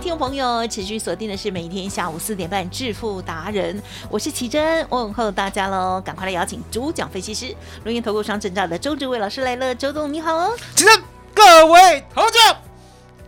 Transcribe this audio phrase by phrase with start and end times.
[0.00, 10.56] 迎听众朋友持续锁定的是每天下午四点半致富达人，我是奇珍，问候大家喽，赶快来邀请主讲分析师录音投顾商证照的周志伟老师来了，周董你好哦。
[10.74, 11.02] 奇珍
[11.34, 12.38] 各位投资，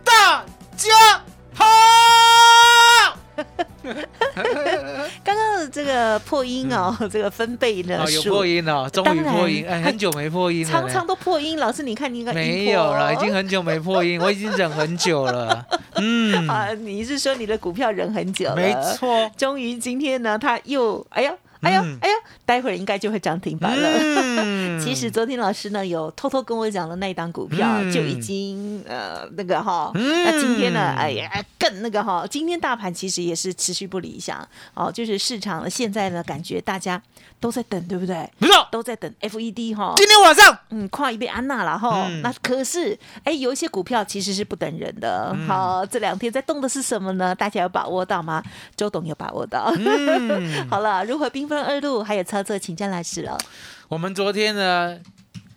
[0.03, 0.43] 大
[0.75, 1.21] 家
[1.53, 1.63] 好。
[5.23, 10.93] 刚刚的这个破音哦，这个分贝的哦，有破音了，终于破音，哎，很久没破音了常呢。
[10.93, 15.65] 常都破音，老师你看你应该没有了，已经很久没破音， 我已经忍很久了。
[15.95, 18.55] 嗯，啊，你是说你的股票忍很久了？
[18.55, 19.29] 没错。
[19.37, 21.33] 终于今天呢，他又哎呀
[21.63, 21.97] 哎呀嗯。
[22.01, 23.89] 哎呀，待会儿应该就会涨停板了。
[23.99, 24.79] 嗯。
[24.83, 27.91] 其实昨天老师呢有偷偷跟我讲的那一档股票、嗯。
[27.91, 37.01] 就已经呃那个哈，嗯那今天呢哎呀更那个哈，今天大盘其实也是持续不理想哦，就是市场现在呢感觉大家
[37.43, 38.31] 都在等，对不对？
[38.39, 38.65] 不错。
[38.71, 42.07] 都在等 FED 哈，今天晚上嗯，跨一遍安娜了哈。
[42.07, 45.29] 嗯那可是，哎，有一些股票其实是不等人的。
[45.35, 47.35] 嗯好，这两天在动的是什么呢？
[47.35, 48.41] 大家有把握到吗？
[48.77, 49.69] 周董有把握到。
[49.77, 53.37] 嗯 好了，如何兵分二路，还有操作，请江老师了。
[53.89, 54.97] 我们昨天呢，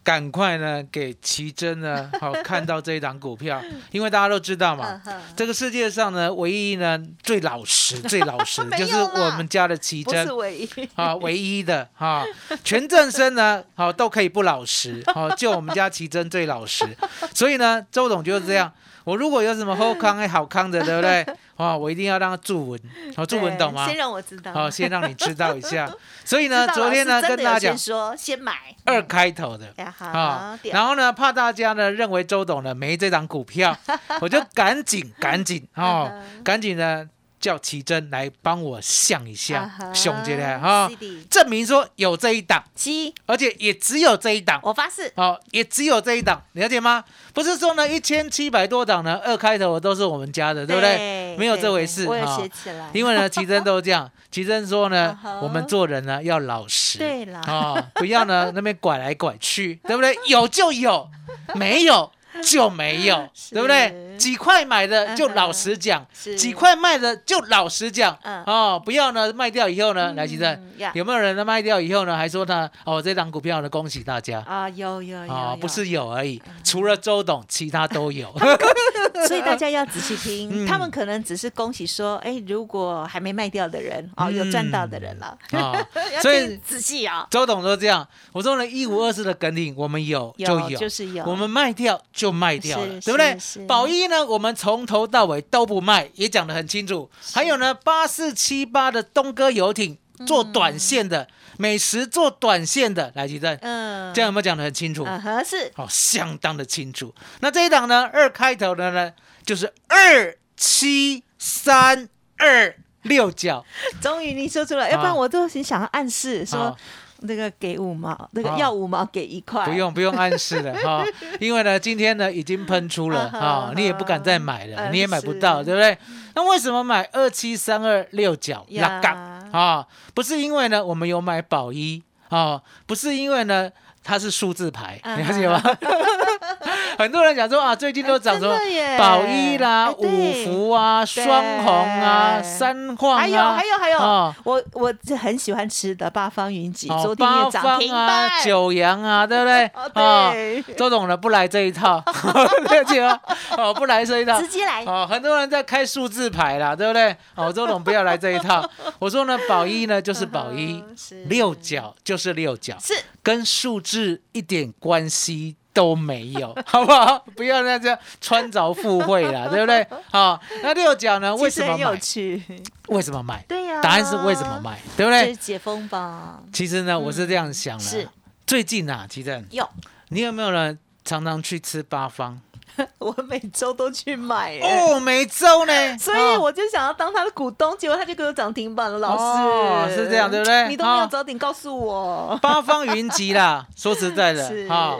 [0.07, 10.37] 赶快呢给奇珍呢， 好看到这一档股票，因为大家都知道嘛，嗯这个世界上呢，唯一呢最老实、最老实 没就是我们家的奇珍不是。
[10.37, 10.69] 唯一。
[10.95, 12.25] 啊，唯一的哈，
[12.63, 16.87] 全正生呢， 好都可以不老实，好就我们家奇珍最老实，
[17.35, 18.73] 所以呢，周董就是这样。
[19.03, 21.27] 我如果有什么后康哎好康的，对不对？
[21.57, 22.81] 啊，我一定要让他注文，
[23.17, 23.97] 好 注文懂吗先？
[23.97, 24.53] 让我知道。
[24.53, 25.91] 好，先让你知道一下。
[26.25, 29.67] 所以呢，昨天呢跟大家讲先说先买二开头的。
[29.99, 33.77] 啊，对然后呢，怕大家呢认为周董呢没这张股票，
[34.21, 37.09] 我就赶紧赶紧哦，嗯赶紧呢
[37.47, 40.91] 叫奇珍来帮我想一啊下哈，熊姐来哈，
[41.31, 44.59] 证明说有这一档，七，而且也只有这一档。
[44.65, 45.13] 我发誓。
[45.15, 47.05] 哦，也只有这一档，了解吗？
[47.33, 51.37] 不是说呢，一千七百多档呢，二开头的都是我们家的，对不对？
[51.37, 52.91] 没有这回事我有哈写起来。
[52.93, 60.19] 因为呢， 奇珍都这样，奇珍说呢我们做人呢要老实，对啦哦，不要呢那边拐来拐去，对不对？
[60.27, 61.09] 有就有，
[61.55, 62.11] 没有
[62.47, 63.55] 就没有， 是。
[63.55, 64.17] 对不对？
[64.17, 66.37] 几块买的就老实讲，是。
[66.37, 68.43] 几块卖的就老实讲，嗯。
[68.45, 70.93] 哦，不要呢卖掉以后呢，来奇珍嗯呀。
[70.95, 74.41] 有没有人呢卖掉以后呢，还说他，哦，这档股票呢，恭喜大家。
[74.47, 78.33] 啊，有有有不是有而已，除了周董，其他都有。
[79.27, 80.67] 所以大家要仔细听， 嗯。
[80.67, 85.75] 他们可能只是恭喜说，哎，如果还没卖掉的人，哦，有赚到的人了，啊、
[86.23, 88.07] 所以仔细啊，周董都这样。
[88.33, 93.67] 我说呢，一五二四的梗顶我们有就有，就是有，我们卖掉就卖掉了，是对不对？
[93.67, 97.11] 宝一呢，我们从头到尾都不卖，也讲得很清楚。
[97.33, 101.27] 还有呢，八四七八的东哥游艇做短线的，
[101.59, 105.05] 美食做短线的，来吉正，嗯，这样有没有讲得很清楚？
[105.05, 107.15] 嗯哼是好、相当的清楚。
[107.41, 109.13] 那这一档呢，二开头的呢，
[109.45, 112.09] 就是二七三
[112.39, 113.65] 二六角。
[114.01, 116.77] 终于你说出来，要不然我都很想要暗示说啊
[117.21, 121.05] 那个给五毛，那个啊要五毛给一块，不用不用暗示了 哈，
[121.41, 125.97] 因为呢，今天呢已经喷出了嗯哈，你也不敢再买了，嗯你也买不到，对不对？
[126.35, 128.89] 那为什么买二七三二六角呀。
[128.89, 129.17] 拉杠
[129.53, 129.87] 啊？
[130.15, 133.71] 不是因为呢我们有买宝一啊，不是因为呢
[134.07, 135.61] 它是数字牌，了解吗？
[136.97, 138.57] 很多人讲说啊，最近都涨什么
[138.97, 141.27] 宝一啦、五福啊、双
[141.65, 149.67] 红啊、三晃啊，还有还有还有，哦我我是很喜欢吃的八方云集，哦昨天八也涨停方啊、板，九阳啊， 对不对？
[149.75, 152.03] 哦对周董呢不来这一套，
[152.71, 153.19] 了解吗？
[153.59, 154.47] 哦，不来这一套直。
[154.47, 157.15] 接来，哦，很多人在开数字牌啦，对不对？
[157.35, 158.65] 哦，周董不要来这一套。
[158.99, 160.83] 我说呢，宝一呢就是宝一
[161.27, 167.19] 六角就是六角，是跟数字治一点关系都没有， 好不好？
[167.35, 169.87] 不要那这样穿凿附会啦， 对不对？
[170.11, 171.35] 好，那六角呢？
[171.37, 171.99] 为什么其实很有买？
[171.99, 172.43] 趣，
[172.89, 173.43] 为什么买？
[173.49, 174.61] 对呀、答案是为什么？
[174.63, 175.35] 买，对不对？
[175.37, 176.43] 解封吧？
[176.53, 178.07] 其实呢，我是这样想的是。
[178.47, 179.67] 最近啊，其实有，
[180.11, 180.77] 你有没有呢？
[181.05, 182.39] 常常去吃八方？
[182.99, 184.61] 我每周都去买耶。
[184.61, 185.73] 哦，每周呢？
[185.99, 193.67] 所以哦我就想要当他的股东，结果他就给我涨停板了，老哦师、是这样对不对你都没有哦早点告诉我，八方云集啦。
[193.77, 194.99] 说实在的，是，哈、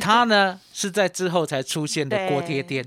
[0.00, 2.84] 他呢是在之后才出现的对锅贴店。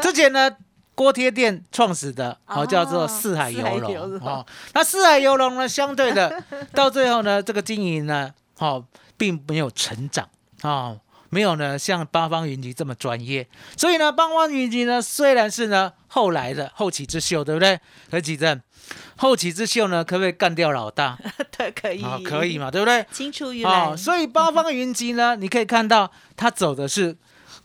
[0.00, 0.50] 之前呢，
[0.94, 4.44] 锅贴店创始的好哦叫做四海游龙龙哦。
[4.72, 6.42] 那四海游龙呢，相对的
[6.72, 8.84] 到最后呢，这个经营呢，哦，
[9.16, 10.28] 并没有成长
[10.62, 10.98] 哦。
[11.34, 13.44] 没有呢，像八方云集这么专业，
[13.76, 17.80] 所以呢，八方云集呢，虽然是呢后来的后起之秀，对不对？
[18.08, 18.60] 何启正，
[19.16, 21.18] 后起之秀呢，可不可以干掉老大？
[21.50, 23.04] 对， 可以，啊、可以嘛，对不对？
[23.10, 27.16] 青出于蓝，哦，所以八方云集呢，你可以看到他走的是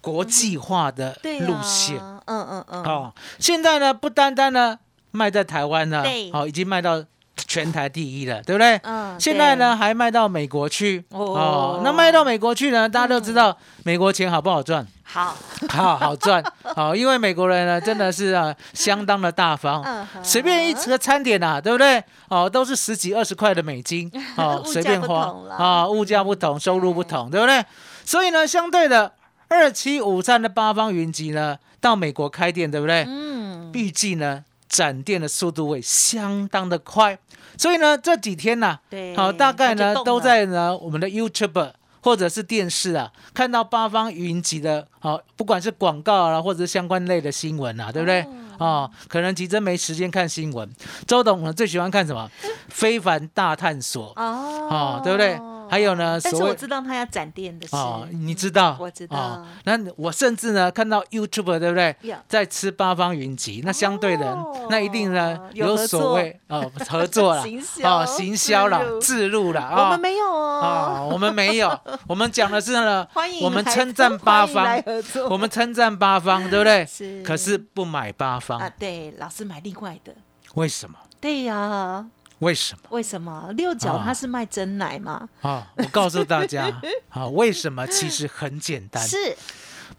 [0.01, 1.97] 国际化的路线。
[1.99, 4.79] 嗯嗯嗯，哦，现在呢，不单单呢
[5.11, 7.05] 卖在台湾呢对，哦，已经卖到
[7.47, 8.79] 全台第一了，对不对？
[8.83, 11.03] 嗯，现在呢，还卖到美国去。
[11.09, 11.19] 哦。
[11.19, 11.81] 哦。
[11.83, 14.85] 那卖到美国去呢，大家都知道美国钱好不好赚？
[15.03, 15.35] 好，
[15.69, 16.43] 好好赚，
[16.75, 19.83] 好，因为美国人呢真的是啊相当的大方，
[20.21, 22.03] 随便一个餐点啊，对不对？
[22.27, 25.33] 哦，都是十几二十块的美金， 哦，随便花。
[25.57, 27.65] 啊，物价不同，收入不同，对不对？
[28.05, 29.11] 所以呢，相对的
[29.47, 33.03] 二七五三的八方云集呢，到美国开店，对不对？
[33.07, 37.17] 嗯，预计呢展店的速度会相当的快，
[37.57, 48.25] 所以呢这几天呢、对，好，大概呢都在呢我们的 YouTube 或者是电视啊，看到八方云集的，好，不管是广告啊，或者是相关类的新闻啊，对不对？
[48.59, 50.69] 哦，可能吉珍没时间看新闻，
[51.07, 52.29] 周董呢最喜欢看什么？
[52.69, 55.39] 非凡大探索，哦哦，对不对？
[55.69, 58.77] 还有呢，但是我知道他要展店的事，哦，你知道？
[58.79, 59.17] 我知道。
[59.17, 59.47] 哦。
[59.65, 61.95] 那我甚至呢看到 YouTube 对不对，
[62.27, 67.97] 在吃八方云集，那相对的哦，那一定呢有所谓哦合作啦 行销。
[67.99, 69.53] 哦行销了自入。
[69.53, 69.99] 了啊我们。
[69.99, 74.81] 没有哦，啊，我们没有， 我们讲的是呢欢迎，我们来称赞八方，
[75.29, 76.85] 我们称赞八方，对不对？
[76.87, 77.21] 是。
[77.23, 78.59] 可是不买八方。
[78.59, 80.13] 啊方，，对，老师买另外的，
[80.55, 80.97] 为什么？
[81.21, 82.05] 对呀，
[82.39, 82.81] 为什么？
[82.89, 85.27] 为什么六角啊它是卖真奶吗？
[85.41, 86.71] 啊，我告诉大家，
[87.09, 87.85] 啊，为什么？
[87.87, 89.35] 其实很简单，是，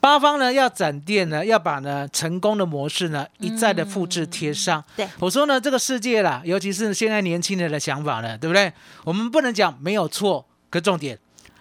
[0.01, 4.83] 八方呢要展店呢，要把呢成功的模式呢一再的复制贴上。
[4.97, 8.73] 对我说呢，这个世界啦，尤其是现在年轻人的想法呢，对不对？
[9.05, 11.19] 我们不能讲没有错，可重点，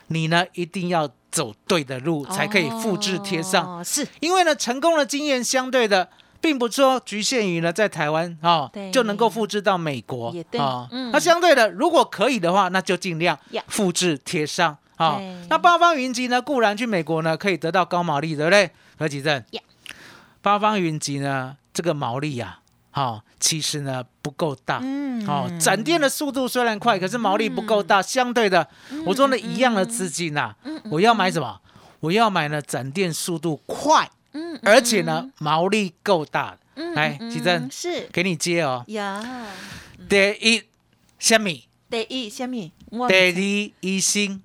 [0.07, 3.79] 你呢一定要走对的路，才可以复制贴上。
[3.79, 6.09] 哦，是因为呢，成功的经验相对的，
[6.41, 11.11] 并不说局限于呢在台湾哦，就能够复制到美国啊哦嗯。
[11.11, 15.47] 那相对的，如果可以的话，那就尽量呀复制贴上啊、对。
[15.49, 18.71] 那八方云集呢，固然去美国呢可以得到高毛利，对不对？
[18.97, 19.43] 何启正。
[19.51, 19.61] 呀
[20.41, 22.59] 八方云集呢，这个毛利呀、
[22.91, 24.79] 好、其实呢不够大。
[24.81, 25.25] 嗯。
[25.27, 28.01] 哦，展店的速度虽然快，可是毛利不够大。
[28.01, 28.67] 相对的，
[29.05, 30.55] 我说呢，一样的资金呐、
[30.89, 31.59] 我要买什么？
[32.01, 36.57] 我要买呢展店速度快，嗯而且呢毛利够大。
[36.95, 38.85] 来，奇珍嗯，是给你接哦。
[38.87, 39.21] 呀，
[40.07, 40.63] 第一，
[41.19, 41.67] 虾米？
[41.89, 44.41] 第一虾米我第二，一星。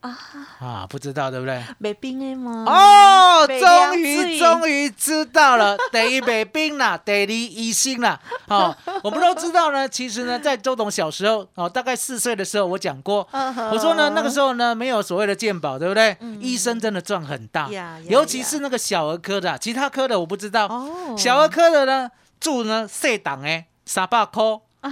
[0.00, 1.62] 啊，不知道对不对？
[1.80, 2.64] 北冰的吗？
[2.66, 8.18] 哦，终于终于知道了，得一北冰啦， 第二一星啦。
[8.46, 9.88] 哦，我们都知道呢。
[9.88, 13.28] 其实呢，在周董小时候，哦，大概四岁的时候，我讲过，
[13.72, 16.16] 我说呢，那个时候呢，没有所谓的健保，对不对？
[16.40, 17.68] 医生真的赚很大
[18.08, 20.66] 尤其是那个小儿科的啊，其他科的我不知道。
[20.66, 24.42] 哦小儿科的呢，住呢细档的三百块，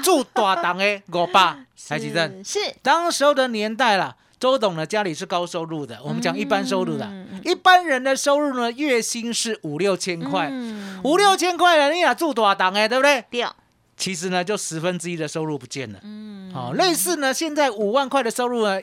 [0.02, 1.56] 住大档的五百，
[1.88, 2.42] 台积电。
[2.44, 13.24] 是当时候的年代啦，周董呢家里是高收入的，我们讲一般收入的，嗯一般人的收入呢月薪是五六千块，嗯五六千块了，你俩住多少档哎，对不对？
[13.30, 13.54] 掉，
[13.96, 15.98] 其实呢就十分之一的收入不见了。
[16.02, 18.80] 嗯哦，类似呢，现在五万块的收入呢，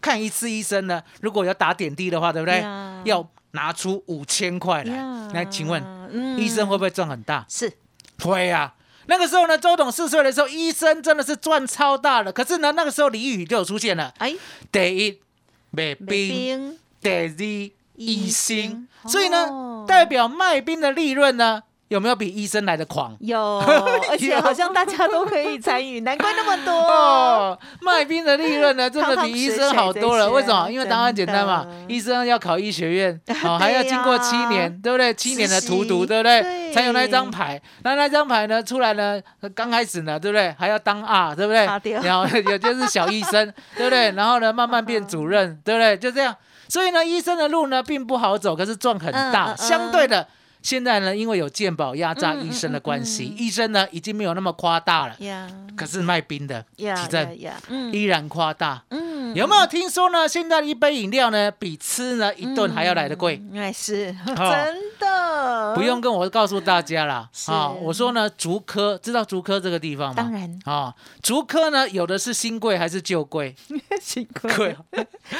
[0.00, 3.02] 看一次医生呢，如果要打点滴的话，对不对呀？
[3.04, 5.28] 要拿出五千块来呀。
[5.32, 5.82] 来，请问
[6.12, 7.44] 嗯医生会不会赚很大？
[7.48, 7.72] 是
[8.22, 8.74] 会啊。
[9.06, 12.32] 那个时候呢，周董四岁的时候，医生真的是赚超大了。
[12.32, 14.34] 可是呢，那个时候俚语就有出现了：哎，
[14.72, 15.20] 第一，
[15.70, 18.56] 卖没冰；冰第二，医医生。
[18.56, 18.88] 生。
[19.06, 21.62] 所以呢哦，代表卖冰的利润呢，
[21.94, 23.16] 有没有比医生来的狂？
[23.20, 23.38] 有，
[24.10, 26.72] 而且好像大家都可以参与， 难怪那么多。
[26.72, 30.28] 哦，卖冰的利润呢，真的比医生好多了。
[30.34, 30.68] 为什么？
[30.68, 35.14] 因为答案简单嘛医生要考医学院，哦，还要经过七年，对不对？
[35.14, 36.72] 七年的实荼毒，对不对？
[36.72, 37.62] 才有那张牌。
[37.84, 39.20] 那那张牌呢，出来呢，
[39.54, 40.52] 刚开始呢，对不对？
[40.58, 41.64] 还要当二，对不对？
[42.02, 44.10] 然后也就是小医生，对不对？
[44.16, 45.96] 然后呢，慢慢变主任，对不对？
[45.96, 46.34] 就这样。
[46.66, 49.54] 所以呢，医生的路呢并不好走，可是赚很大。
[49.54, 50.26] 相对的，
[50.64, 55.14] 现在呢，因为有健保压榨医生的关系，医生呢已经没有那么夸大了。
[55.18, 58.82] 呀可是卖冰的，呀呀奇正呀，嗯依然夸大。
[58.88, 60.26] 嗯有没有听说呢？
[60.26, 63.42] 现在一杯饮料呢，比吃呢一顿还要来得贵。
[63.52, 65.06] 嗯哎，是 哦真的，
[65.74, 70.14] 不用跟我告诉大家啦，是啊，我说呢，竹科知道竹科这个地方吗？
[70.16, 73.54] 当然啊，竹科呢有的是新贵还是旧贵？
[74.00, 74.76] 辛苦贵。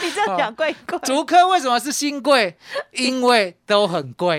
[0.03, 0.99] 你这样讲贵贵。
[1.03, 2.57] 竹科为什么是新贵？
[2.93, 4.39] 因为都很贵，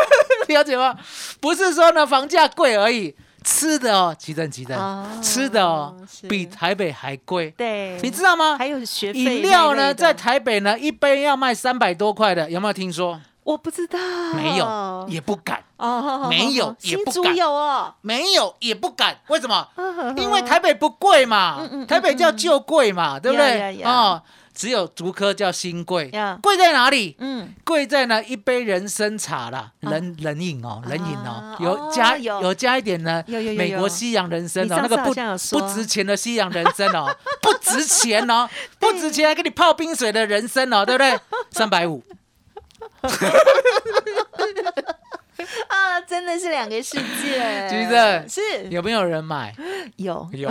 [0.48, 0.96] 了解吗？
[1.40, 5.94] 不是说呢房价贵而已，吃的哦，急诊急诊，哦吃的哦
[6.28, 8.56] 比台北还贵，对，你知道吗？
[8.58, 13.20] 还有饮料呢，在台北呢，一杯要卖三百多块的，有没有听说？
[13.44, 13.98] 我不知道，
[14.34, 17.36] 没有，也不敢，哦，没有也不敢。
[17.36, 19.18] 有哦，没有也不敢。
[19.28, 19.68] 为什么？
[19.76, 23.76] 嗯因为台北不贵嘛台北叫旧贵嘛，对不对？
[23.76, 24.22] 呀哦，
[24.54, 26.08] 只有竹科叫新贵。
[26.14, 27.16] 呀，贵在哪里？
[27.18, 31.52] 嗯，贵在呢一杯人参茶啦，冷冷饮哦，冷饮哦。
[31.52, 32.40] 啊，有哦加有。
[32.40, 35.12] 有加一点呢美国西洋人参哦那个不
[35.58, 38.48] 不值钱的西洋人参哦， 不值钱哦，
[38.80, 41.18] 不值钱还给你泡冰水的人参哦，对不对？
[41.50, 42.02] 三百五。
[45.68, 49.54] 啊，真的是两个世界，其实是有没有人买？
[49.96, 50.50] 有，有，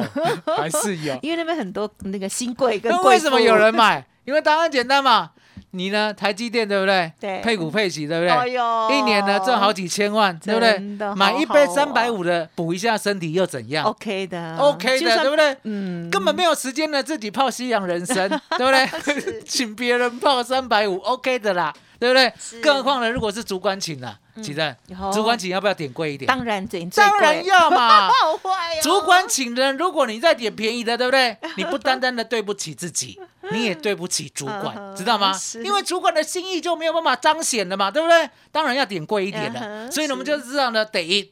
[0.58, 1.18] 还是有。
[1.24, 4.06] 因为那边很多那个新贵跟为什么有人买？
[4.26, 5.32] 因为答案简单嘛。
[5.76, 6.14] 你呢？
[6.14, 7.12] 台积电对不对？
[7.20, 8.30] 对配股配息对不对？
[8.30, 10.78] 哎呦一年呢赚好几千万，对不对？
[11.16, 15.58] 买一杯三百五的补一下身体又怎样 OK 的 OK 的，对不对？
[15.64, 19.42] 嗯，根本没有时间呢，自己泡西洋人参，对不对？
[19.48, 22.62] 请别人泡三百五，OK 的啦，对不对？
[22.62, 26.28] 更何况呢，如果是主管请了，其正有主管请要不要点贵一点？
[26.28, 28.10] 当然点当然要嘛。
[28.20, 31.38] 好坏哦，主管请人，如果你再点便宜的，对不对？
[31.56, 33.18] 你不单单的对不起自己，
[33.52, 35.32] 你也对不起主管，知道吗？
[35.64, 38.30] 因为主管的心意就没有办法彰显了嘛，对不对？
[38.52, 41.32] 当然要点贵一点的，嗯哼所以呢，我们就知道呢，得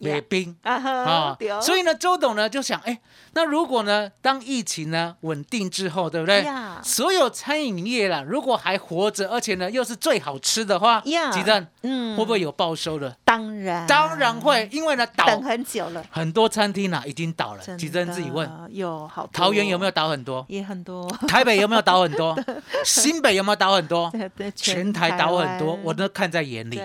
[0.00, 0.56] 一呀美冰。
[0.62, 2.98] 啊所以呢，周董呢就想，哎，
[3.34, 6.80] 那如果呢，当疫情呢稳定之后，对不对呀？
[6.82, 13.16] 所有餐饮业啦，如果还活着，而且呢又是最好吃的话，呀吉正嗯会不会有报收的？
[13.24, 17.62] 当然当然会，因为呢倒等很久了，很多餐厅啊已经倒了。
[17.62, 20.44] 真吉正自己问，有好多桃园有没有倒很多？
[20.48, 22.36] 也很多，台北有没有倒很多？
[22.84, 24.10] 新北有没有倒很多？
[24.56, 26.80] 全台倒很多，我都看在眼里。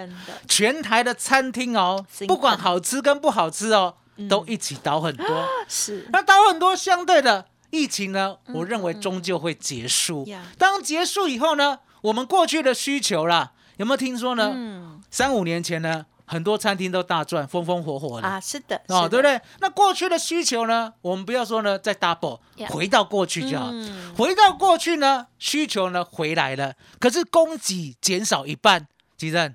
[0.48, 5.48] 全台的餐厅哦，不管好吃跟不好吃哦，嗯都一起倒很多。
[5.70, 10.28] 是那倒很多，相对的疫情呢，我认为终究会结束。
[10.58, 14.52] 当结束以后呢，我们过去的需求啦，有没有听说呢？
[14.56, 18.28] 嗯三五年前呢，很多餐厅都大赚，风风火火的。
[18.28, 19.22] 啊，是的，哦，对不？
[19.22, 19.40] 对？
[19.60, 20.92] 那过去的需求呢？
[21.02, 23.70] 我们不要说呢，再 double，回到过去就好。
[23.72, 29.54] 嗯回到过去呢，需求呢回来了，可是供给减少一半，吉正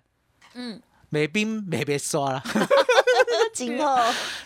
[0.54, 0.80] 嗯，
[1.11, 2.42] 美冰没被刷了，
[3.52, 3.97] 今后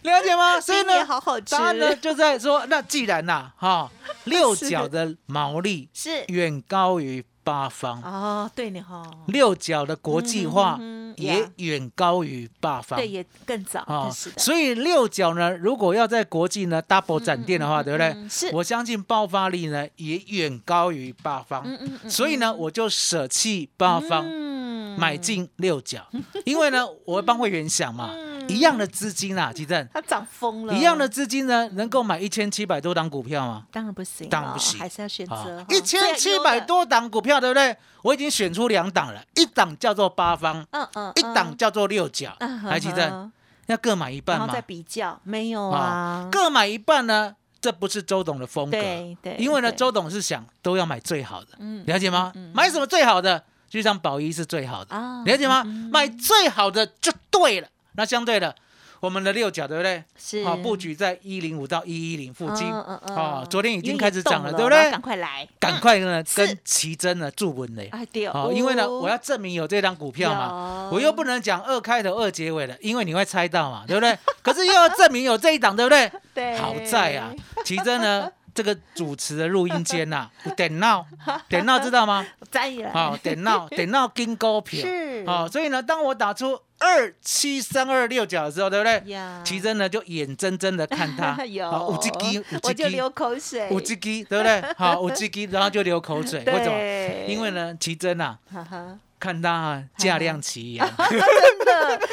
[0.03, 0.59] 了解吗？
[0.61, 3.91] 所以呢，好好吃，答案呢就在说，那既然呐、哈、
[4.25, 6.25] 六角的毛利是。
[6.29, 10.81] 远高于八方，哦，对你哈，六角的国际化
[11.17, 11.51] 也呀。
[11.57, 12.99] 远高于八方。
[12.99, 18.09] 对，也更早，啊、是，所以六角呢，如果要在国际呢 double 展店的话，对不对？
[18.09, 18.51] 嗯是。
[18.53, 21.63] 我相信爆发力呢也远高于八方。
[21.67, 24.99] 嗯嗯嗯所以呢，我就舍弃八方，嗯。
[24.99, 26.07] 买进六角，
[26.45, 28.35] 因为呢，我会帮会员想嘛， 嗯。
[28.47, 33.65] 一样的资金啊，基正，它涨疯了，一样的资金呢，能够买一千七百多档股票吗？
[33.73, 34.79] 当然不行，当然不行。
[34.79, 37.77] 还是要选择一千七百多档股票，对不对？
[38.03, 42.37] 我已经选出两档了，一档叫做八方，嗯嗯，一档叫做六角，
[42.69, 43.31] 还记得，
[43.67, 44.61] 要各买一半吗然后再。
[44.63, 48.73] 比较，没有啊，各买一半呢，这不是周董的风格。
[48.73, 52.33] 对对因为呢，周董是想都要买最好的，嗯了解吗？
[52.53, 53.43] 买什么最好的？
[53.69, 55.65] 就像宝一是最好的，啊了解吗？
[55.65, 57.69] 买最好的就对了。
[57.97, 58.55] 那相对的，
[59.05, 60.03] 我们的六角对不对？
[60.17, 62.67] 是啊，布局在一零五到一一零附近。
[62.73, 67.89] 嗯嗯嗯哦昨天已经开始涨了动对不对赶快来，赶快呢，是跟奇珍呢注文嘞。
[67.93, 74.17] 哎对哦，因为呢，我要证明有这张股票嘛，我又不能讲二开头二结尾的，因为你会猜到嘛，对不对？
[74.43, 76.11] 可是又要证明有这一档，对不对？
[76.35, 77.31] 对好在啊，
[77.65, 81.05] 奇珍呢这个主持的录音间呐，有电脑，
[81.49, 82.25] 电脑知道吗？
[82.51, 85.25] 在了，好，点闹 点闹跟高票，是。
[85.27, 89.11] 好，所以呢，当我打出二七三二六角的时候，对不对？
[89.11, 89.43] 呀。
[89.45, 91.69] 奇珍呢就眼睁睁的看他， 有。
[91.71, 94.63] 好五只鸡，五只鸡，我就流口水，五只鸡，对不对？
[94.79, 97.27] 好，五只鸡，然后就流口水，为什么？
[97.27, 100.89] 因为呢，奇珍啊，哈哈，看他啊驾亮奇阳。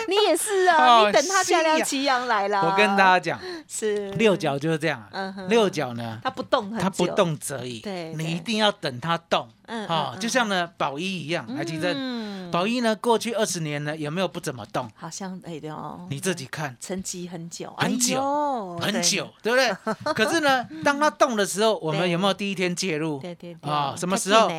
[0.08, 2.62] 你也是啊，哦你等他驾亮是呀奇阳来了。
[2.62, 4.12] 我跟大家讲，是。
[4.12, 5.04] 六角就是这样
[5.50, 8.16] 六角呢，它不动它不动则已，对对。
[8.16, 14.90] 你一定要等它动，嗯哦嗯，就像呢宝一一样，来奇珍，嗯，宝一呢过去二十年呢有没有不怎么动？
[14.96, 16.76] 好像哎对哦，你自己看。
[16.80, 19.52] 沉寂很久，很久很久，对。
[19.52, 20.14] 不对？
[20.14, 23.20] 可是呢， 当它动的时候，我们有没有第一天介入？
[23.20, 23.72] 对对对。
[23.72, 24.50] 啊，什么时候？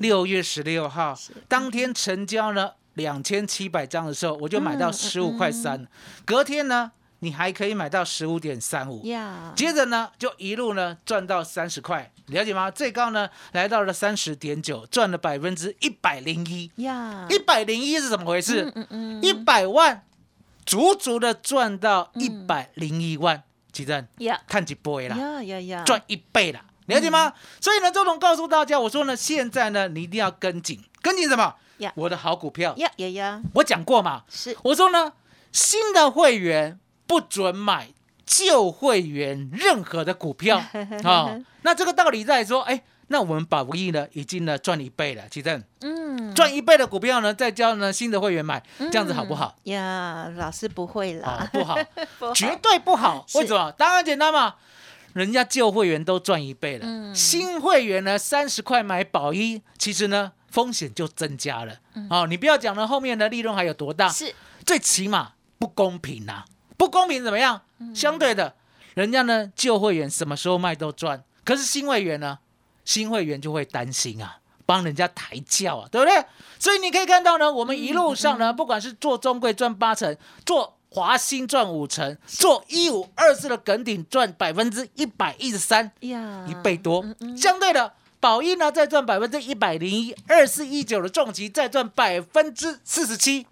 [0.00, 1.16] 六月十六号，
[1.48, 5.86] 当天成交呢两千七百张的时候，我就买到嗯十五块三。
[6.24, 9.02] 隔天呢，你还可以买到十五点三五。
[9.06, 12.70] 呀，接着呢，就一路呢赚到三十块，了解吗？
[12.70, 16.70] 最高呢来到了三十点九，赚了百分之一百零一。
[16.82, 18.72] 呀，一百零一是怎么回事？
[18.74, 20.04] 嗯嗯一百万，
[20.64, 24.40] 足足的赚到一百零一万，奇正呀。
[24.48, 25.16] 看几波啦，
[25.84, 27.34] 赚一倍了，了解吗？
[27.60, 31.92] 所以呢，周董告诉大家，我说呢，现在呢，你一定要跟紧，跟紧什么呀？
[31.96, 34.56] 我的好股票，呀呀呀，我讲过嘛，是。
[34.64, 35.12] 我说呢，
[35.52, 37.88] 新的会员不准买
[38.24, 40.62] 旧会员任何的股票。
[41.04, 45.62] 啊、 那这个道理在说，哎，那我们宝益呢，已经呢赚一倍了，其正。
[45.80, 49.54] 嗯，赚一倍的股票呢，再教呢新的会员买，这样子好不好？
[49.64, 51.76] 呀，老师不会啊、啦，不好，
[52.18, 52.34] 不好。
[52.34, 53.24] 绝对不好。
[53.28, 53.38] 是。
[53.38, 53.70] 为什么？
[53.72, 54.56] 当然简单嘛，
[55.12, 57.14] 人家旧会员都赚一倍了，嗯。
[57.14, 61.78] 新会员呢三十块买保一，其实呢风险就增加了。
[62.08, 64.08] 哦，你不要讲了，后面的利润还有多大？
[64.08, 64.34] 嗯是
[64.64, 66.44] 最起码不公平呐、
[66.78, 67.60] 不公平怎么样？
[67.78, 68.54] 嗯相对的，
[68.94, 72.38] 人家呢旧会员什么时候卖都赚，可是新会员呢，
[72.86, 74.38] 新会员就会担心啊。
[74.64, 76.24] 帮人家抬轿啊，对不对？
[76.58, 87.04] 所以你可以看到呢，我们一路上嗯呢，不管是做中贵赚八成，做华兴赚五成，做一五二四的梗顶赚百分之一百一十三，呀，一倍多。
[87.20, 87.92] 嗯相对的，
[88.26, 93.46] 宝一呢再赚百分之一百零一，二四一九的重疾再赚百分之四十七。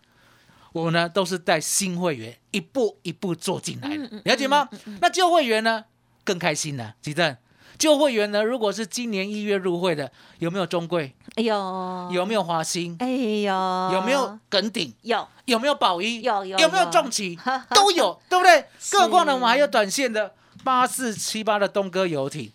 [0.72, 4.68] 我呢都是带新会员一步一步做进来的，了解吗？
[5.00, 5.84] 那旧会员呢
[6.24, 7.36] 更开心了，吉正。
[7.78, 11.14] 旧会员呢，如果是今年一月入会的，有没有中贵？
[11.36, 12.96] 哎呦，有没有华兴？
[12.98, 13.52] 哎呦，
[13.92, 14.92] 有没有耿鼎？
[15.02, 16.20] 有有没有宝一？
[16.22, 17.38] 有有有没有有重骑？
[17.70, 18.64] 都有，对不对？
[18.80, 20.34] 是更何况呢，我们还有短线的
[20.64, 22.50] 八四七八的东哥游艇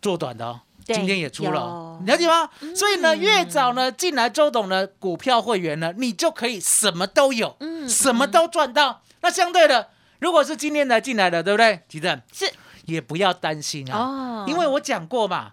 [0.00, 2.48] 做短的哦，对今天也出了你，了解吗？
[2.74, 9.02] 所以呢，越早呢进来周董的股票会员呢，你就可以什么都有，嗯什么都赚到。
[9.20, 9.88] 那相对的，
[10.18, 11.80] 如果是今天才进来的，对不对？
[11.88, 12.50] 吉正是
[12.86, 15.52] 也不要担心啊，哦，因为我讲过嘛，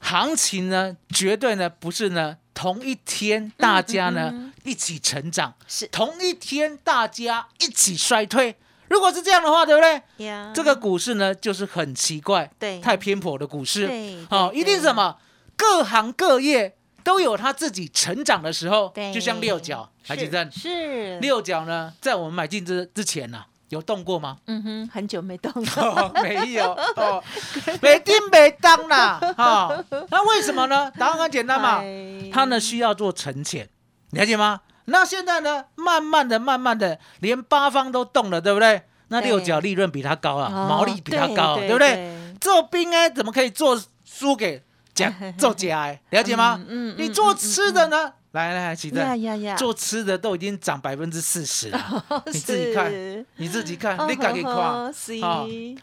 [0.00, 8.56] 行情呢绝对呢不是呢同一天大家呢、一起成长，是同一天大家一起衰退。
[8.92, 10.26] 如果是这样的话，对不对？
[10.26, 12.78] 呀，这个股市呢就是很奇怪，对。
[12.80, 13.86] 太偏颇的股市。
[13.88, 15.16] 对，哦，一定是什么？
[15.56, 24.36] 各行各业都有它自己成长的时候对，就像六角，海基证是，六角呢，在我们买进之之前呢、有动过吗？
[24.46, 27.22] 嗯哼，很久没动了， 哦，没有哦，
[27.80, 30.90] 没定没当啦，哈、那为什么呢？
[30.98, 33.68] 答案很简单嘛，哎它呢需要做沉潜，
[34.10, 34.60] 了解吗？
[34.92, 38.82] 那现在呢，慢慢的、慢慢的，连八方都动了，对不对？
[39.08, 42.34] 那六角利润比它高啊，哦毛利比它高啊，对对不对？
[42.40, 44.62] 做兵哎，怎么可以做输给
[44.94, 46.00] 假 做假哎？
[46.10, 46.60] 了解吗？
[46.68, 48.12] 嗯嗯你做吃的呢？
[48.32, 52.90] 来来来，奇正，做吃的都已经涨百分之四十了， 你自己看，
[53.36, 54.90] 你自己看，哦你敢给夸啊？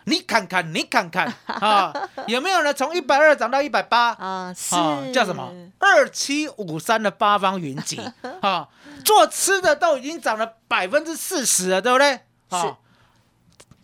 [0.05, 1.93] 你看看，你看看 啊，
[2.25, 2.73] 有没有呢？
[2.73, 5.53] 从一百二涨到一百八啊，是啊，叫什么？
[5.77, 8.01] 二七五三的八方云集
[8.41, 8.67] 啊，
[9.03, 12.19] 做吃的都已经涨了百分之四十了，对不对？
[12.49, 12.61] 啊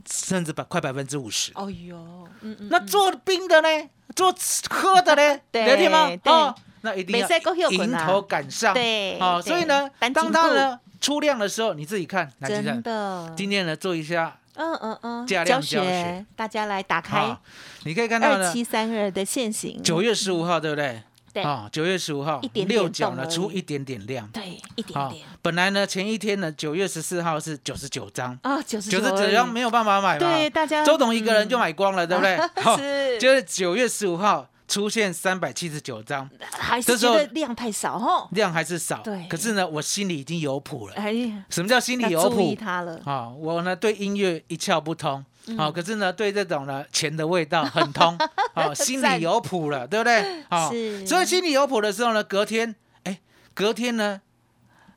[0.06, 1.52] 是，甚至百快百分之五十。
[1.56, 1.98] 哦呦，
[2.42, 3.68] 嗯嗯，那做冰的呢？
[4.16, 5.40] 做吃喝的呢？
[5.52, 6.08] 对了解吗？
[6.24, 8.74] 对哦，那一定要迎头赶上。
[8.74, 17.42] 对哦，对所以呢，单当它呢出量的时候，你自己看，来，真的，今天呢做一下嗯嗯嗯，价教量教学学，大家来打开啊，
[17.84, 21.02] 你可以看到呢，二七三二的现行，九月十五号，对不对？
[21.36, 21.44] 对。
[21.44, 24.26] 啊，九月十五号六角呢出一点点量。
[24.30, 29.02] 对一点啊点，本来呢前一天呢九月十四号是九十九张，啊，九十九。
[29.02, 32.38] 张没有办法买嘛，对大家周董一个人就嗯买光了，对不对？
[32.64, 33.18] 好是。
[33.20, 39.28] 就是九月十五号出现三百七十九张，还是这时候觉得量太少哦，量还是少，对。
[39.28, 40.94] 可是呢我心里已经有谱了。
[40.96, 41.14] 哎，
[41.50, 42.56] 什么叫心里有谱？
[42.58, 45.24] 它了，啊，我呢对音乐一窍不通，
[45.58, 48.18] 好、可是呢，对这种呢钱的味道很通，
[48.54, 50.44] 好、心里有谱了，对不对？
[50.50, 53.20] 好、是所以心里有谱的时候呢，隔天，哎，
[53.54, 54.22] 隔天呢，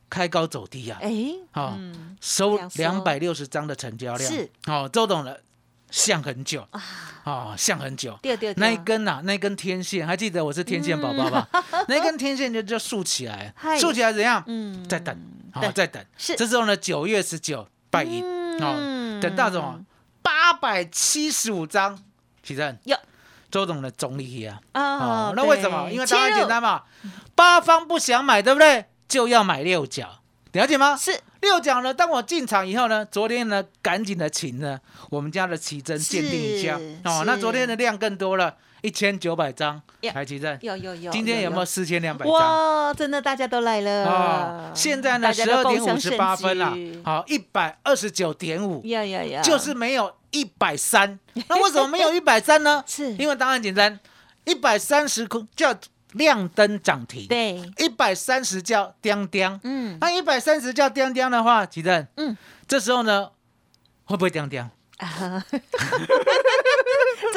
[0.09, 1.11] 开高走低啊，哎，
[1.51, 5.35] 好、嗯，收两百六十张的成交量，是，好、周董呢
[5.91, 6.81] 像很久啊，
[7.23, 8.17] 哦，像很久。
[8.21, 11.47] 对对对，那一根呐、那一根天线，还记得我是天线宝宝吧？
[11.87, 14.43] 那一根天线就就竖起来竖起来怎样？
[14.47, 15.15] 嗯再等，
[15.51, 16.03] 好、对再等。
[16.17, 19.79] 是这时候呢，九月十九拜一，哦，嗯等到什么？
[20.49, 21.95] 八百七十五张，
[22.41, 22.97] 起正有
[23.51, 24.59] 周董的总理啊。
[24.71, 25.87] 啊哦，那为什么？
[25.91, 26.81] 因为答案切入简单嘛，
[27.35, 28.85] 八方不想买，对不对？
[29.07, 30.21] 就要买六角，
[30.53, 30.97] 了解吗？
[30.97, 34.79] 是六角呢，当我进场以后呢，昨天呢，赶紧的请呢
[35.11, 37.23] 我们家的奇珍鉴定一下哦。
[37.27, 40.57] 那昨天的量更多了，一千九百张台奇珍。
[40.61, 42.33] 有有有，今天有没有四千两百张？
[42.33, 48.83] 哇，真的大家都来了啊，现在呢十二点五十八分了，好，一百二十九点五，
[49.43, 51.19] 就是没有一百三。
[51.47, 52.83] 那为什么没有一百三呢？
[52.87, 53.99] 是因为答案简单，
[54.45, 55.75] 一百三十空叫
[56.13, 59.59] 亮灯涨停，对，一百三十叫叮叮。
[59.63, 62.35] 嗯那一百三十叫叮叮的话，奇正，嗯，
[62.67, 63.29] 这时候呢，
[64.05, 64.67] 会不会叮叮？
[64.97, 65.07] 啊，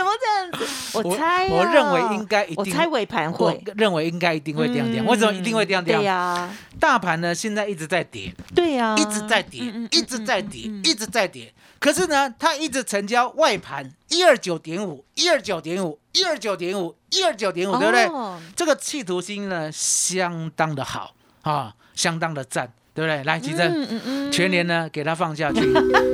[0.02, 0.98] 怎么这样子？
[0.98, 5.04] 我猜啊，我认为应该一定我猜尾盘我会，认为应该一定会叮叮。
[5.04, 5.96] 嗯为什么一定会叮叮？
[5.96, 9.60] 对呀，大盘呢现在一直在跌，对呀，一直在跌
[9.90, 11.52] 一直在跌一直在跌。
[11.78, 18.04] 可是呢，它一直成交外盘一二九点五，一二九点五，一二九点五，一二九点五，对不对？
[18.06, 23.24] 哦这个企图心呢，相当的好啊，相当的赞，对不对？
[23.24, 25.60] 来，吉正，嗯嗯嗯全年呢给他放下去，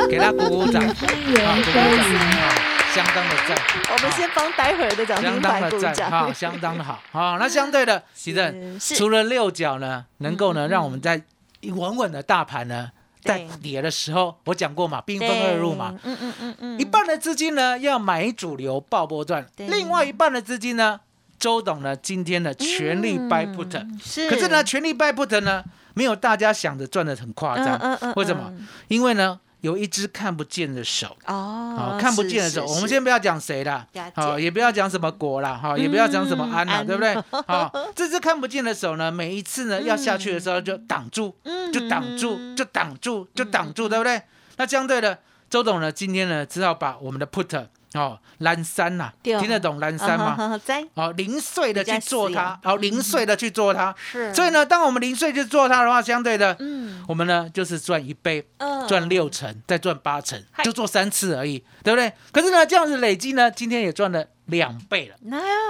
[0.09, 2.55] 给他鼓鼓掌， 啊，鼓鼓掌，啊，
[2.99, 3.57] 相当的赞，
[3.93, 6.11] 我们先帮待会儿的涨相停当的赞，板鼓掌。
[6.11, 11.23] 哈，相当的好，好，那相对的，吉正，除了六角呢，能够呢嗯嗯让我们在
[11.63, 12.91] 稳稳的大盘呢，
[13.23, 20.99] 在跌的时候，我讲过嘛，兵分二路嘛，嗯嗯嗯嗯，一半的资金呢要买主流爆波段，另外一半的资金呢，
[21.39, 25.63] 周董呢今天呢全力 buy put，、嗯是，可是呢全力 buy put 呢
[25.95, 28.13] 没有大家想的赚的很夸张，嗯嗯。
[28.17, 28.53] 为什么？
[28.89, 31.16] 因为呢有一只看不见的手。
[31.27, 33.87] 哦哦，，看不见的手，我们先不要讲谁啦。
[33.92, 36.87] 了，好，也不要讲什么国啦，哈，也不要讲什么安啦，安。
[36.87, 37.14] 对不对？
[37.47, 44.21] 好，这只看不见的手呢，每一次呢要下去的时候就挡住，嗯就挡住，就挡住，就挡住，对不对？
[44.57, 45.18] 那相对的，
[45.49, 50.61] 周董呢，今天呢，只好把我们的 put 哦，蓝山呐，对听得懂蓝山吗？
[50.94, 53.94] 哦，零碎的去做它，哦，零碎的去做它。
[53.96, 62.12] 是，所以呢，当我们零碎去做它的话，相对的，嗯我们呢就是赚一倍，嗯赚六成，再赚八成，就做三次而已，对不对？
[62.31, 65.16] 可是呢，这样子累积呢，今天也赚了两倍了。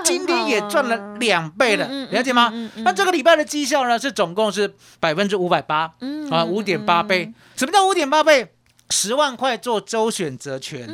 [0.05, 2.53] 今天也赚了两倍了，了解吗？
[2.79, 7.33] 那这个礼拜的绩效呢，是总共是百分之五百八，嗯啊，五点八倍。
[7.57, 8.53] 什么叫五点八倍？
[8.91, 10.89] 十万块做周选择权，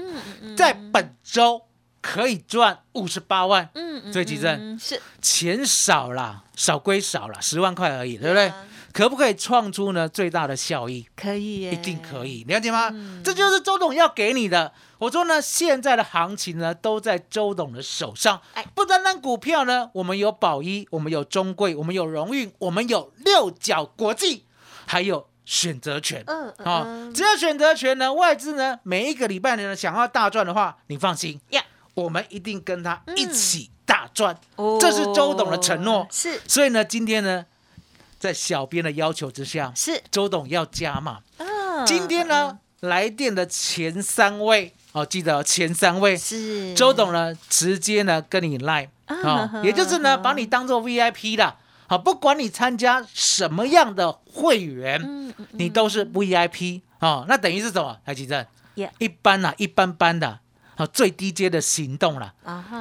[0.56, 1.62] 在本周
[2.00, 8.52] 可以赚五十八万，嗯嗯最急震嗯是钱少了，少归少了，十万块而已，对不对？
[8.92, 11.04] 可不可以创出呢最大的效益？
[11.16, 12.90] 可以耶，一定可以，了解吗？
[12.92, 14.72] 嗯这就是周董要给你的。
[14.98, 18.64] 我说呢，现在的行情呢都在周董的手上哎。
[18.74, 24.44] 不单单股票呢，我们有宝一，我们有中贵，我们有荣运，我们有六角国际，
[24.86, 26.22] 还有选择权。
[26.26, 27.14] 嗯嗯啊、嗯。
[27.14, 31.62] 只要选择权呢，外资呢每一个礼拜呢想要大赚的话，你放心呀。
[31.94, 34.36] 我们一定跟他一起大赚。
[34.56, 34.78] 哦。
[34.80, 36.06] 这是周董的承诺。
[36.10, 36.40] 是。
[36.48, 37.46] 所以呢，今天呢，
[38.18, 41.20] 在小编的要求之下，是，周董要加码。
[41.38, 46.72] 嗯今天呢，来电的前三位哦，记得哦前三位，是。
[46.74, 51.56] 周董呢直接呢跟你 line 啊、嗯也就是呢把你当做 VIP 啦。
[51.94, 57.24] 好，不管你参加什么样的会员，嗯嗯你都是 VIP 哦。
[57.28, 57.96] 那等于是什么？
[58.04, 60.40] 台积电 Yeah 一般啦、一般般的，
[60.74, 62.34] 好最低阶的行动了。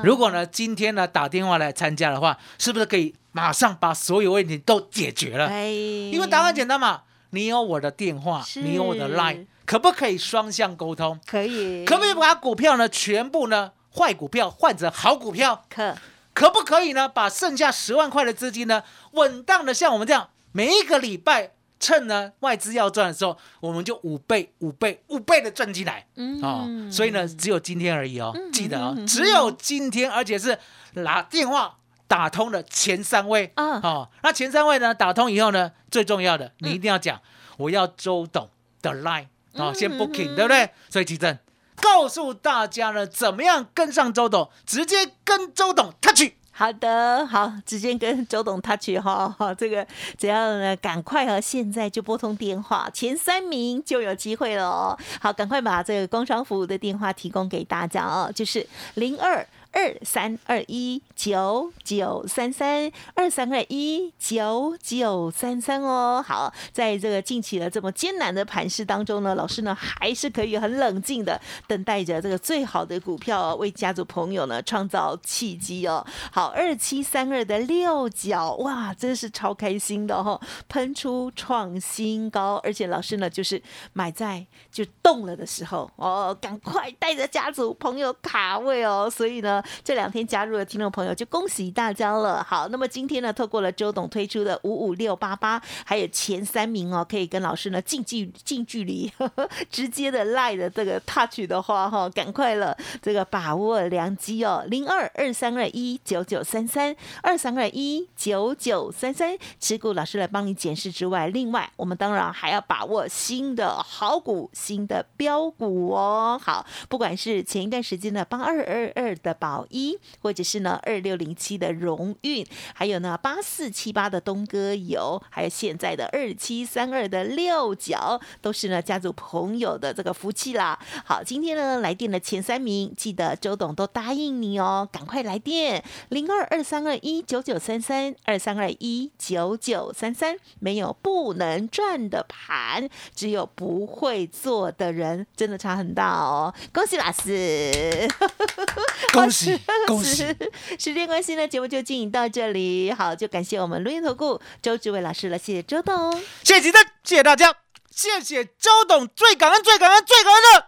[0.03, 5.45] 如果呢今天呢打电话来参加的话，是不是可以马上把所有问题都解决了？
[5.45, 11.19] 哎，因为答案简单嘛，你有我的电话，你有我的 line，可不可以双向沟通？
[11.27, 15.63] 可以，可不可以把股票呢全部呢坏股票换成好股票？
[15.69, 15.95] 可
[16.33, 26.07] 可不可以呢把剩下十万块的资金呢稳当的像我们这样，每一个礼拜趁呢外资要赚的时候，我们就五倍、五倍、五倍的赚进来。
[26.15, 30.57] 嗯哦，所以呢，只有今天而已哦，记得哦嗯，只有今天，而且是
[30.93, 34.09] 拿电话打通了前三位啊哦。
[34.21, 37.21] 那前三位呢，打通以后呢，最重要的，你一定要讲，
[37.57, 38.49] 我要周董
[38.81, 40.69] 的 line 哦，先 booking，对不对？
[40.89, 41.37] 所以奇正
[41.81, 46.31] 告诉大家呢，怎么样跟上周董，直接跟周董 touch。
[46.55, 49.85] 好的，好，直接跟周董 touch 哈，哈，这个
[50.17, 54.95] 只要呢赶快啊现在就拨通电话，前三名就有机会了哦。
[55.19, 59.45] 好，赶快把这个工商服务的电话提供给大家哦，就是零二。
[59.73, 66.23] 二三二一九九三三，二三二一九九三三哦。
[66.25, 76.05] 好，在这个近期的这么艰难的盘势当中呢，老师呢还是可以很冷静的等待着这个最好的股票，为家族朋友呢创造契机哦。
[76.31, 83.59] 好，二七三二的六角，哇，真是超开心的哈，喷出创新高，而且老师呢就是
[83.93, 89.62] 买在就动了的时候哦，赶快带着家族朋友卡位哦，所以呢。
[89.83, 92.43] 这两天加入的听众朋友就恭喜大家了。
[92.43, 116.39] 好，那么今天呢，透过了周董推出的五五六八八，还有前三名哦，可以跟老师呢近距近距离呵呵 直接的赖的这个 touch 的话哈，赶快了，这个把握良机哦，零二二三二一九九三三二三二一九九三三，持股老师来帮你检视之外，另外我们当然还要把握新的好股、新的标股哦。
[116.41, 119.52] 好，不管是前一段时间的八二二二的宝。
[119.69, 130.79] 一，或者是呢二六零七的荣运，还有呢八四七八的东哥油，还有现在的二七三二的六角，都是呢家族朋友的这个福气啦。
[131.05, 146.53] 好，今天呢来电的前三名，记得周董都答应你哦，赶快来电零二二三二一九九三三二三二一九九三三，没有不能赚的盘，只有不会做的人，真的差很大哦。
[146.71, 148.07] 恭喜老师，
[149.11, 149.42] 恭喜。
[149.87, 150.23] 恭喜！
[150.79, 152.91] 时间关系呢，节目就进行到这里。
[152.91, 156.11] 好，就感谢我们录音投顾周志伟老师了，谢谢周董，
[156.43, 157.55] 谢谢吉登，谢谢大家，
[157.91, 160.67] 谢谢周董，最感恩、最感恩、最感恩的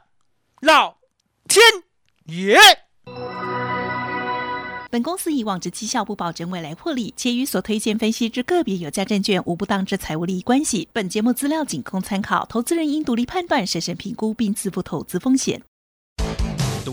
[0.61, 0.97] 老
[1.47, 1.63] 天
[2.25, 2.57] 爷。
[4.91, 10.87] 本公司以往之绩效不保证未来获利，且与所推荐分析之个别有价证券无不当之财务利益关系。
[10.93, 15.61] 本节目资料仅供参考，投资人应独立判断、审慎评估并自负投资风险。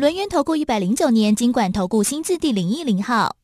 [0.00, 3.36] 轮源投顾一百零九年金管投顾新字第零一零号。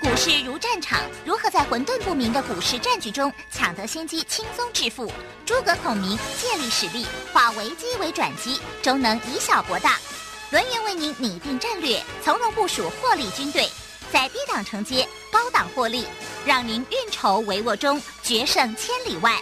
[0.00, 5.06] 股市如战场，如何在混沌不明的股市战局中抢得先机，轻松致富？
[5.44, 9.98] 诸葛孔明借力使力，化危机为转机，终能以小博大。
[10.50, 13.68] 轮源为您拟定战略，从容部署获利军队，
[14.10, 16.06] 在低档承接，高档获利，
[16.46, 19.38] 让您运筹帷幄中决胜千里外。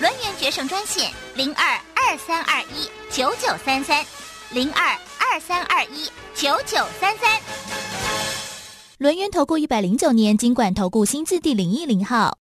[0.00, 4.04] 轮源决胜专线零二二三二一九九三三
[4.54, 4.96] 零二。
[5.34, 7.40] 二三二一九九三三，
[8.98, 12.38] 轮源投顾一百零九年金管投顾新字第零一零号。